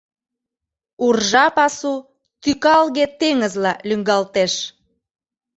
Уржа 1.05 1.45
пасу 1.55 1.95
тӱкалге 2.41 3.05
теҥызла 3.19 3.73
лӱҥгалтеш. 3.87 4.53